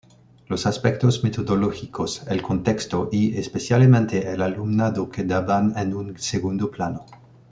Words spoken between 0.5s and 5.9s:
aspectos metodológicos, el contexto y, especialmente, el alumnado, quedaban